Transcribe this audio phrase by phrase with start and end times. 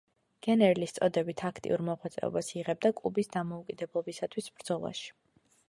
[0.45, 5.13] გენერლის წოდებით აქტიურ მოღვაწეობას იღებდა კუბის დამოუკიდებლობისათვის ბრძოლაში.